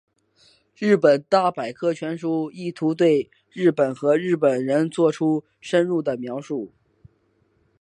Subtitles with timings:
[0.75, 6.71] 日本大百科全书意图对日本和日本人作出深入的描述。